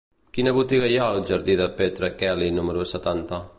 [0.37, 3.45] Quina botiga hi ha al jardí de Petra Kelly número setanta?